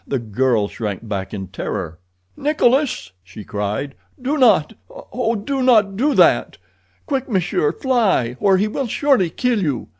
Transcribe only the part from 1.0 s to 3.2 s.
back in terror. "Nikolas!"